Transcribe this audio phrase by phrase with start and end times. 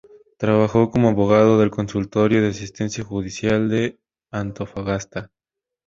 [0.39, 3.99] Trabajó como abogado del Consultorio de Asistencia Judicial de
[4.31, 5.31] Antofagasta.